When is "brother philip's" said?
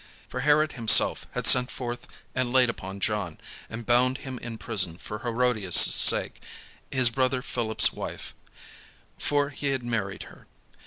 7.11-7.93